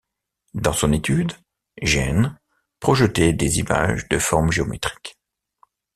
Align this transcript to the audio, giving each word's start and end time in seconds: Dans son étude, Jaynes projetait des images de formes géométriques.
Dans 0.55 0.73
son 0.73 0.93
étude, 0.93 1.31
Jaynes 1.79 2.35
projetait 2.79 3.33
des 3.33 3.59
images 3.59 4.07
de 4.09 4.17
formes 4.17 4.51
géométriques. 4.51 5.15